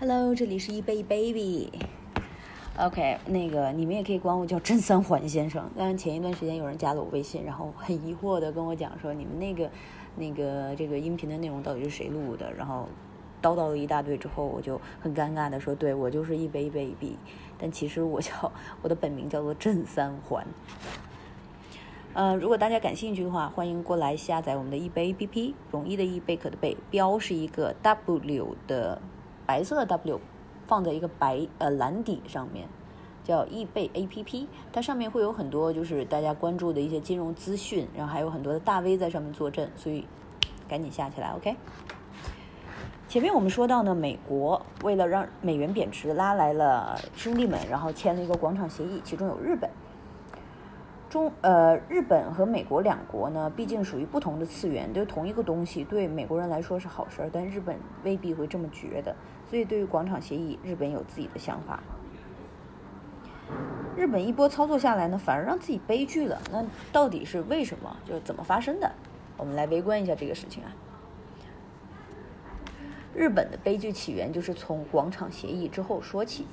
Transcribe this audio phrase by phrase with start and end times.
[0.00, 1.70] Hello，这里是一杯 baby。
[2.78, 5.70] OK，那个你们也可以管我叫郑三环先生。
[5.76, 9.70] 当然前一段时间有人加了我微信，然后很疑惑的跟我讲说，你们那个
[10.16, 12.50] 那个这个音频的内容到底是谁录的？
[12.54, 12.88] 然后
[13.42, 17.18] 叨叨了一大堆之后，我就很尴尬的说，对我就是一杯 baby，
[17.58, 20.46] 但其实我叫我的本名叫做郑三环。
[22.14, 28.98] 呃，如果大家感兴趣的话，欢迎过来下载我们的易贝 APP，容易的易，贝壳的贝，标是一个 W 的
[29.50, 30.20] 白色的 W，
[30.68, 32.68] 放在一个白呃蓝底上面，
[33.24, 40.06] 叫易贝 APP，它上面会有很多就是大家关注的一些金融资讯，然后还有很多的大 V 在上面坐镇，所以
[40.68, 41.56] 赶紧下起来，OK。
[43.08, 49.68] 前面我们说到呢，美国为了让美元贬值，拉来了兄弟们，然后签了一个广场协议，其中有日本。
[51.10, 59.14] 中呃，日本和美国两国呢，毕竟属于不同的次元，对同一个东西，对美国人来说是好事儿，但日本未必会这么觉得。
[59.50, 61.82] 所以，对于广场协议，日本有自己的想法。
[63.96, 66.40] 日本一波操作下来呢，反而让自己悲剧了。
[66.52, 67.96] 那到底是为什么？
[68.04, 68.88] 就是怎么发生的？
[69.36, 70.70] 我们来围观一下这个事情啊。
[73.12, 76.46] 日本的悲剧起源就是从广场协议之后说起。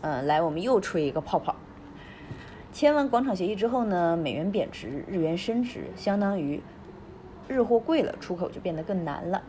[0.00, 1.54] 嗯，来，我们又吹一个泡泡。
[2.78, 6.62] 签完广场协议之后呢，美元贬值，日元升值，相当于
[7.48, 9.42] 日货贵了，出口就变得更难了。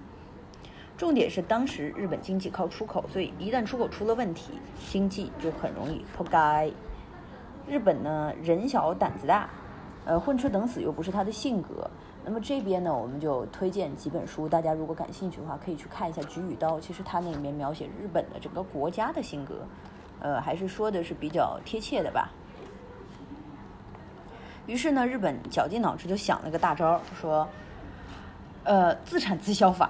[0.98, 4.54] 重点是当时日本经济靠出口，所以一旦出口出了问题，
[4.90, 6.74] 经济就很容易破街。
[7.68, 9.48] 日本呢人小胆子大，
[10.06, 11.88] 呃混吃等死又不是他的性格。
[12.26, 19.68] 那么这边呢，我们就推荐几本书，大家如果感兴趣的话，可以去看一下《菊与刀》，其实它那里面描写日本的整个国家的性格，
[20.20, 22.32] 呃还是说的是比较贴切的吧。
[24.70, 27.50] 于是呢，日本绞尽脑汁就想了个大招，说，
[28.64, 29.90] 呃，自产自销法。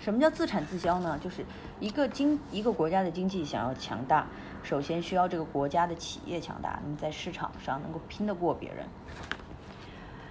[0.00, 1.18] 什么叫自产自销呢？
[1.20, 1.44] 就是
[1.80, 4.28] 一个经一个国家的经济想要强大，
[4.62, 8.86] 首先需要这个国家的企业强大，那么在市场上能够拼得过别人。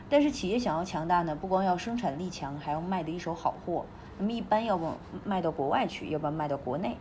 [0.10, 3.86] 但是企业想要强大呢，不光要生产力强，还要卖的一手好货。
[4.18, 4.94] 那么一般要不
[5.26, 6.96] 卖到国外去，要不然卖到国内。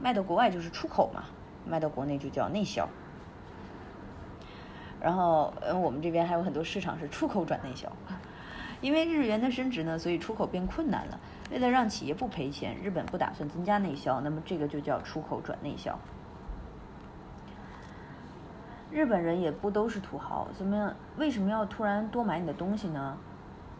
[0.00, 1.24] 卖到国外就是出口嘛，
[1.66, 2.88] 卖到国内就叫内销。
[5.00, 7.90] 然后，嗯，我们这边还有很多市场是出口转内销，
[8.80, 11.20] 因为日元的升值呢，所以出口变困难了。
[11.50, 15.98] 为了让企业不赔钱，日本不打算增加内销，那么这个就叫出口转内销。
[18.90, 20.94] 日本人也不都是土豪，怎么样？
[21.16, 23.16] 为什么要突然多买你的东西呢？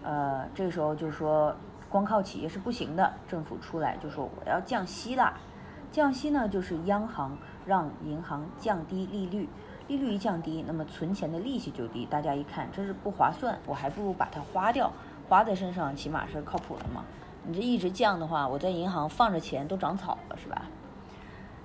[0.02, 1.56] 呃，这个时候就说
[1.88, 5.34] 光靠企业是不行的，政府出来就说我要降息啦。
[5.90, 9.48] 降息呢，就是央行让银行降低利率。
[9.88, 12.04] 利率一降低，那么存钱的利息就低。
[12.06, 14.92] 大家一看，这是不划算，我还不如把它花掉，
[15.28, 17.04] 花在身上起码是靠谱的嘛。
[17.46, 20.62] 你这一直降的话，我在银行放着钱都长草了，是吧？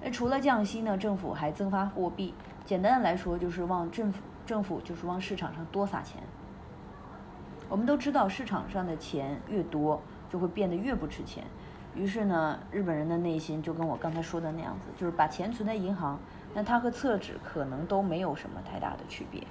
[0.03, 2.33] 那除了降息呢，政府还增发货币。
[2.63, 6.21] 简单的来说，就是往政府政府就是往市场上多撒钱。
[7.69, 9.99] 我们都知道，市场上的钱越多，
[10.29, 11.43] 就会变得越不值钱。
[11.95, 16.19] 于是呢，日本人的内心就跟我刚才说的那样子，就是把钱存在银行。
[16.53, 19.41] 那它和厕纸可能都没有什么太大的区别，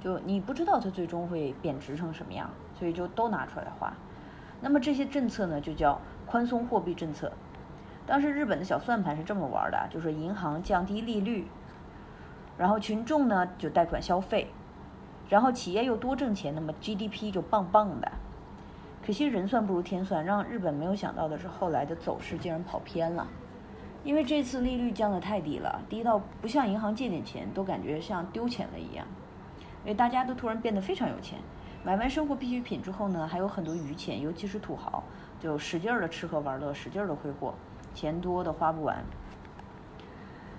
[0.00, 3.92] 就你不知道它最终会贬值成什么样，所以就都拿出来花。
[4.60, 7.30] 那么这些政策呢，就叫宽松货币政策。
[8.06, 11.46] 当时日本的小算盘是这么玩的，就是银行降低利率，
[12.56, 14.48] 然后群众呢就贷款消费，
[15.28, 18.10] 然后企业又多挣钱，那么 GDP 就棒棒的。
[19.04, 23.26] 可惜人算不如天算，让日本没有想到的是，后来的走势竟然跑偏了。
[24.06, 29.04] 因为这次利率降得太低了，低到不像银行借点钱都感觉像丢钱了一样，
[29.82, 31.40] 因为大家都突然变得非常有钱，
[31.82, 35.02] 买完生活必需品之后呢，还有很多余钱，尤其是土豪，
[35.40, 37.52] 就使劲儿的吃喝玩乐，使劲儿的挥霍，
[37.94, 39.04] 钱多的花不完。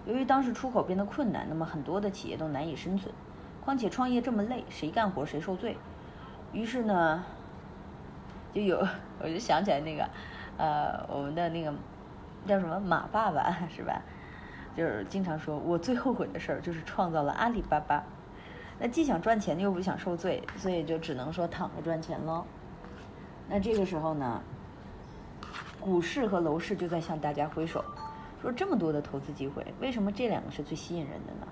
[0.05, 3.15] 由于当时出口变得困难，那么很多的企业都难以生存，
[3.63, 5.77] 况且创业这么累，谁干活谁受罪。
[6.51, 7.23] 于是呢，
[8.53, 8.85] 就有
[9.21, 10.09] 我就想起来那个，
[10.57, 11.73] 呃，我们的那个。
[12.47, 14.01] 叫什么马爸爸是吧？
[14.75, 18.03] 就是经常说，我最后悔的事儿就是创造了阿里巴巴。
[18.79, 22.45] 那既想赚钱又不想受罪，所以就只能说躺着赚钱喽。
[23.49, 24.41] 那这个时候呢，
[25.79, 27.83] 股市和楼市就在向大家挥手，
[28.41, 31.47] 说这么多的投资机会，为什么这两个是最吸引人的呢？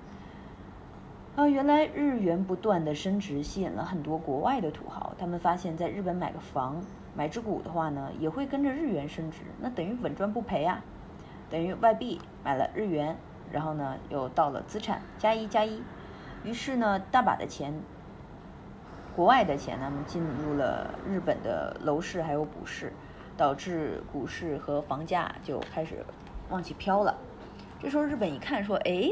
[1.35, 6.81] 啊，原来日元不断的升值，吸引了很多国外的土豪，他们发现，在日本买个房。
[7.13, 10.83] 买只股的话呢，也会跟着日元升值，那等于稳赚不赔啊，
[11.49, 13.15] 等于外币买了日元，
[13.51, 15.81] 然后呢又到了资产加一加一，
[16.43, 17.73] 于是呢大把的钱，
[19.15, 22.91] 国外的钱呢进入了日本的楼市还有股市，
[23.37, 26.05] 导致股市和房价就开始
[26.49, 27.15] 往起飘了。
[27.81, 29.11] 这时候日本一看说：“哎，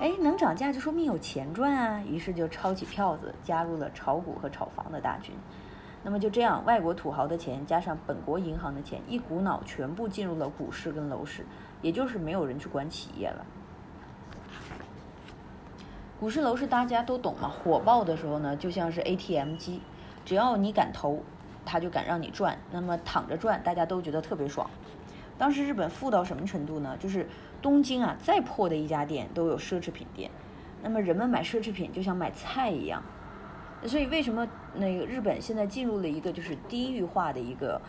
[0.00, 5.34] 哎，能涨价就说明有钱赚啊！”于是就抄起票子，加入了炒股和炒房的大军。
[6.02, 11.46] 那么就这样，外国土豪的钱加上本国银行的钱，一股脑全部进入了股市跟楼市，
[11.80, 13.46] 也就是没有人去管企业了。
[16.20, 19.80] 股市楼市大家都懂嘛，火爆的时候呢，就像是 ATM 机，
[20.24, 21.22] 只要你敢投，
[21.64, 22.58] 他就敢让你赚。
[22.70, 24.68] 那么躺着赚，大家都觉得特别爽。
[25.36, 26.96] 当时日本富到什么程度呢？
[26.98, 27.28] 就是
[27.60, 30.30] 东京啊，再破的一家店都有奢侈品店。
[30.82, 33.02] 那么人们买奢侈品就像买菜一样。
[33.86, 37.80] 所以为什么那个日本现在进入了一个就是低域化的一个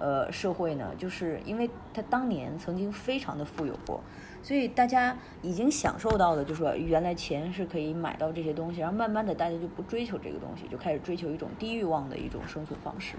[0.00, 0.92] 呃社会呢？
[0.98, 4.00] 就是因为他当年曾经非常的富有过，
[4.42, 13.14] 所以大家已经享受到了，就说原来钱是可以买到这些东西，然后慢慢的大家就不追求这个东西，就开始追求一种低欲望的一种生存方式。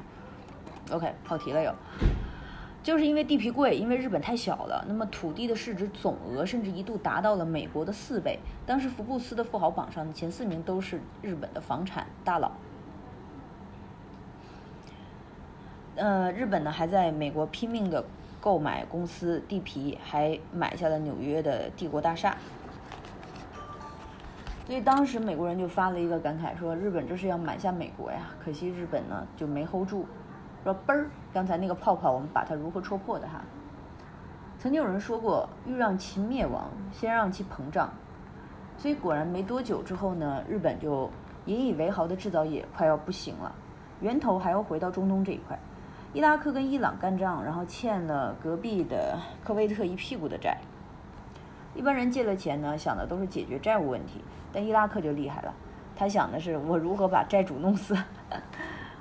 [0.91, 1.73] OK，跑题了又。
[2.85, 8.37] 就是因为地皮贵，因为日本太小了，那么土地的市值总额甚至一度达到了美国的四倍。
[8.63, 12.51] 当时福布斯的富豪榜上前四名都是日本的房产大佬。
[15.95, 18.05] 呃，日本呢还在美国拼命的
[18.39, 22.37] 购买公司地皮，还买下了纽约的帝国大厦。
[24.67, 30.05] 所以当时美国人就发了一个感慨，说日本这是要买下美国呀，可惜日本呢就没 hold 住。
[30.65, 33.39] 说嘣儿，刚才那个泡泡，我们把它如何戳破的哈？
[34.57, 37.87] 曾经有人说过，欲让其灭亡，先让其膨胀。
[38.75, 41.07] 所以果然没多久之后呢，日本就
[41.45, 43.53] 引以为豪的制造业快要不行了，
[44.01, 45.55] 源头还要回到中东这一块。
[46.13, 50.57] 伊拉克跟伊朗干仗，然后欠了隔壁的科威特一屁股的债。
[51.75, 54.19] 一般人借了钱呢，想的都是解决债务问题，
[54.51, 55.53] 但伊拉克就厉害了，
[55.95, 57.95] 他想的是我如何把债主弄死。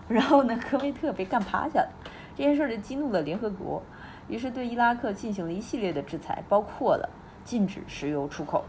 [0.09, 1.89] 然后呢，科威特被干趴下了，
[2.37, 3.83] 这件事儿就激怒了联合国，
[4.29, 7.09] 于是对伊拉克进行了一系列的制裁，包括了
[7.45, 8.65] 禁止石油出口。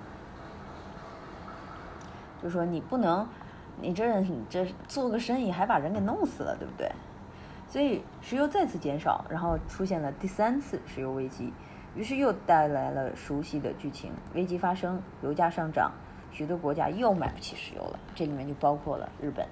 [2.41, 3.27] 就说你不能，
[3.81, 6.91] 你这你这做个生意还把人给弄死了，对不对？
[7.67, 11.51] 所以石油再次减少，然后出现了第三次石油危机，
[11.95, 15.91] 于是又带来了熟悉的剧情：危机发生，油价上涨，
[16.31, 19.45] 许多国家又买不起石油了，这里面就包括了日本。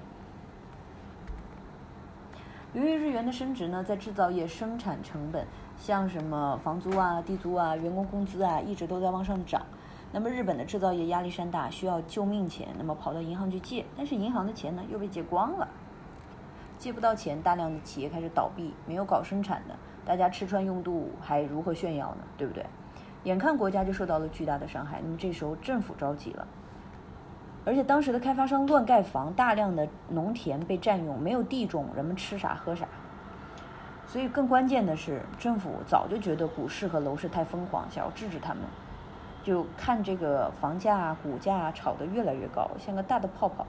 [2.74, 5.46] 由于日元的升值呢，在制造业生产成本，
[5.78, 9.62] 像什么房租啊、地租啊、员工工资啊，一直都在往上涨。
[10.10, 15.68] 那么日本的制造业压力山大，需要救命钱，那么跑到银行去借，但是银行的钱呢又被借光了，
[16.76, 22.24] 借不到钱，大量的企业开始倒闭，没有搞生产的，大家吃穿用度还如何炫耀呢？
[22.36, 22.66] 对不对？
[23.22, 26.44] 眼看国家就受到了巨大的伤害，那么这时候政府着急了。
[27.66, 32.86] 而且当时的开发商乱盖房，大量的农田被占用，没有地种，人们吃啥喝啥。
[34.06, 38.62] 所以更关键的是，政府早就觉得股市和楼市太疯狂，想要制止他们，
[39.42, 43.66] 就看这个房价、股价炒得越来越高，像个大的泡泡，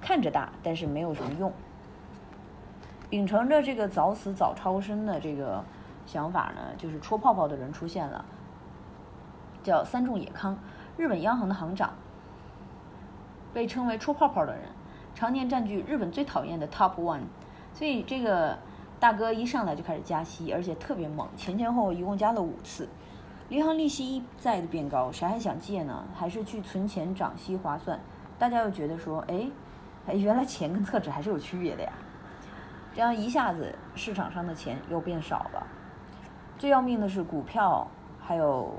[0.00, 1.52] 看着大，但是没有什么用。
[3.08, 5.64] 秉承着这个早死早超生的这个
[6.04, 8.24] 想法呢，就是戳泡泡的人出现了，
[9.62, 10.58] 叫三重野康，
[10.96, 11.90] 日本央行的行长。
[13.52, 14.62] 被称为“戳泡泡”的人，
[15.14, 17.22] 常年占据日本最讨厌的 Top One，
[17.72, 18.58] 所以这个
[18.98, 22.88] 大哥一上来就开始加息，而且特别猛，前前后后一共加了五次，
[23.48, 26.04] 银行利息一再的变高，谁还想借呢？
[26.14, 27.98] 还是去存钱涨息划算？
[28.38, 29.50] 大家又觉得说，哎，
[30.06, 31.92] 哎，原来钱跟厕纸还是有区别的呀。
[32.94, 35.66] 这样一下子市场上的钱又变少了，
[36.58, 37.86] 最要命的是股票
[38.20, 38.74] 还有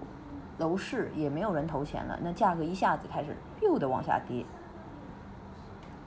[0.57, 4.45] 楼市也没有人投钱了，那价格一下子开始又的往下跌。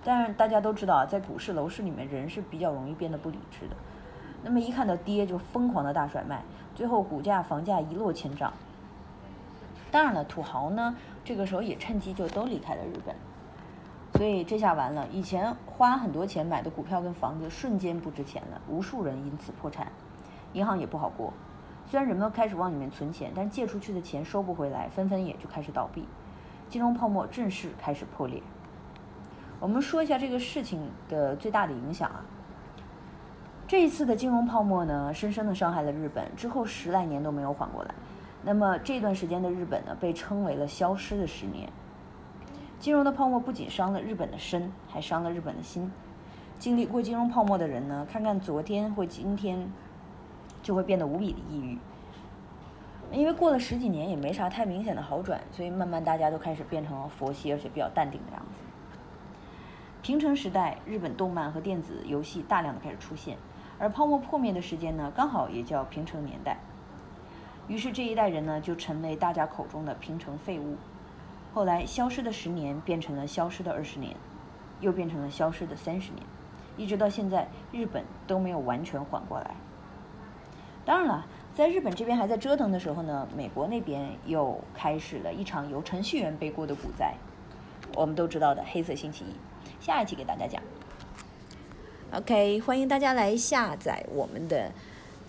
[0.04, 3.76] 但是大家都知道啊，在股市、楼市里面，人是比较容易变得不理智的。
[4.42, 6.42] 那么一看到跌，就疯狂的大甩卖，
[6.75, 8.52] 最后股价、房价一落千丈。
[9.90, 10.94] 当然了，土豪呢，
[11.25, 13.16] 这个时候也趁机就都离开了日本。
[14.12, 19.90] 所以这下完了，以前花很多钱买的股票跟房子瞬间不值钱了，无数人因此破产，
[20.52, 21.32] 银行也不好过。
[21.87, 26.06] 虽然人们开始往里面存钱，但借出去的钱收不回来，纷纷也就开始倒闭，
[26.68, 28.42] 金融泡沫正式开始破裂。
[29.64, 30.78] 我们说一下这个事情
[31.09, 32.23] 的最大的影响啊。
[33.66, 37.94] 这一次的金融泡沫呢，深深的伤害了日本，之后十来年都没有缓过来。
[38.42, 41.66] 那么这段时间的日本呢，被称为了消失的十年。
[42.78, 45.90] 金融的泡沫不仅伤了日本的身，还伤了日本的心。
[46.59, 49.66] 经历过金融泡沫的人呢，看看昨天或今天，
[50.62, 51.78] 就会变得无比的抑郁。
[53.11, 58.59] 因为过了十几年也没啥太明显的好转，所以慢慢大家都开始变成了佛系而且比较淡定的样子。
[60.04, 63.38] 平成时代，日本动漫和电子游戏大量的开始出现，
[63.78, 66.58] 而泡沫破灭的时间呢，刚好也叫平成年代。
[67.68, 70.76] 于是这一代人呢就成为大家口中的平成废物。
[71.54, 74.14] 后来消失的十年变成了消失的二十年，
[74.82, 76.23] 又变成了消失的三十年，
[76.76, 79.56] 一直到现在，日本都没有完全缓过来。
[80.84, 87.14] 当然了，在日本这边还在折腾的时候呢，美国那边又开始了一场由程序员背锅的股灾，
[87.95, 89.85] 我们都知道的黑色星期一。
[89.85, 90.62] 下一期给大家讲。
[92.12, 94.73] OK，欢迎大家来下载我们的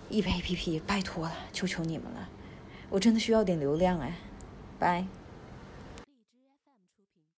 [0.08, 2.28] 易贝 APP，拜托了，求求你们了，
[2.88, 4.14] 我真的需要点流量哎，
[4.78, 5.04] 拜。